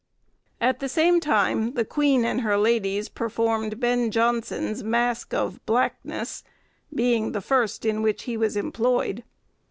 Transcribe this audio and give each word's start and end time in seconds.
At 0.59 0.79
the 0.79 0.89
same 0.89 1.19
time, 1.19 1.73
the 1.75 1.85
queen 1.85 2.25
and 2.25 2.41
her 2.41 2.57
ladies 2.57 3.07
performed 3.07 3.79
Ben 3.79 4.09
Jonson's 4.09 4.83
mask 4.83 5.31
of 5.31 5.63
'Blackness,' 5.67 6.43
being 6.91 7.33
the 7.33 7.39
first 7.39 7.85
in 7.85 8.01
which 8.01 8.23
he 8.23 8.35
was 8.35 8.57
employed. 8.57 9.23